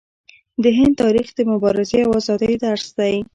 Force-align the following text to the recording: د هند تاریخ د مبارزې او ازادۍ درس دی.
د 0.63 0.65
هند 0.77 0.93
تاریخ 1.03 1.27
د 1.35 1.39
مبارزې 1.51 1.99
او 2.05 2.11
ازادۍ 2.19 2.53
درس 2.65 2.85
دی. 2.97 3.15